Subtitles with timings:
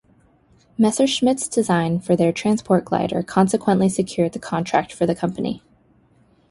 [0.79, 5.61] Messerschmitt's design for this transport glider consequently secured the contract for the company.